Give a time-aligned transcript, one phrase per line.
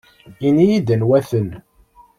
[0.47, 1.49] Ini-iyi-d anwa-ten.